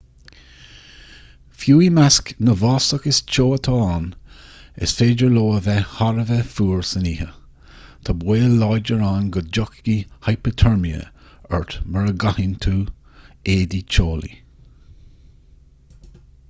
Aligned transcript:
fiú 1.63 1.73
i 1.87 1.89
measc 1.95 2.29
na 2.45 2.53
bhfásach 2.61 3.03
is 3.11 3.17
teo 3.33 3.43
atá 3.57 3.73
ann 3.87 4.07
is 4.87 4.95
féidir 5.01 5.35
leo 5.35 5.43
a 5.57 5.59
bheith 5.67 5.91
thar 5.97 6.21
a 6.23 6.27
bheith 6.31 6.49
fuar 6.55 6.81
san 6.91 7.05
oíche 7.11 7.27
tá 8.09 8.15
baol 8.23 8.57
láidir 8.63 9.03
ann 9.09 9.29
go 9.37 9.43
dtiocfaidh 9.51 10.17
hipiteirme 10.29 10.95
ort 11.59 11.75
mura 11.91 12.15
gcaitheann 12.25 12.57
tú 12.67 12.73
éadaí 13.57 13.83
teolaí 13.97 14.33